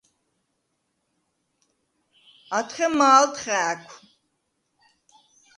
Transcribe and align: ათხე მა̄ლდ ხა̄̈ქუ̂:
ათხე 2.57 2.87
მა̄ლდ 2.97 3.33
ხა̄̈ქუ̂: 3.41 3.95